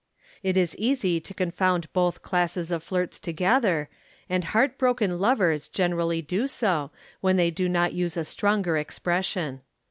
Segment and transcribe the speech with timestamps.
[0.41, 3.87] It is easy to confound both classes of flirts together,
[4.27, 6.89] and heartbroken lovers generally do so,
[7.19, 9.61] when they do not use a stronger expression.